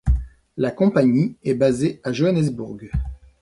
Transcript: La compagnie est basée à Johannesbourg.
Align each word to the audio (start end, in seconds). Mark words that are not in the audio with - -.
La 0.57 0.71
compagnie 0.71 1.35
est 1.43 1.53
basée 1.53 2.01
à 2.03 2.11
Johannesbourg. 2.11 2.79